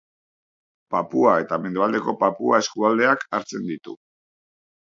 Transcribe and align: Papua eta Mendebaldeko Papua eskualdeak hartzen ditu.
Papua 0.95 1.33
eta 1.43 1.59
Mendebaldeko 1.67 2.17
Papua 2.25 2.63
eskualdeak 2.65 3.29
hartzen 3.39 3.71
ditu. 3.71 3.97